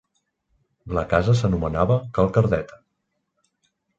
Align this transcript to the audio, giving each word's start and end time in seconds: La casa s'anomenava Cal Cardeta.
La 0.97 1.03
casa 1.11 1.35
s'anomenava 1.41 1.99
Cal 2.17 2.31
Cardeta. 2.37 2.81